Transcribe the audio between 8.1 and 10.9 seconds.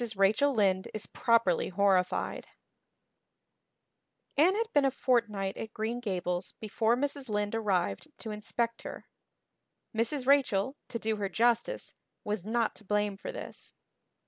to inspect her. Mrs. Rachel,